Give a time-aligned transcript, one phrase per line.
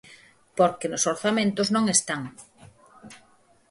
[0.57, 2.21] Porque nos orzamentos non están.